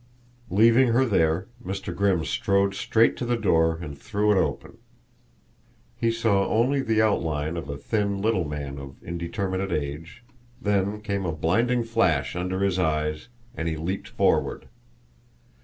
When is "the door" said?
3.23-3.75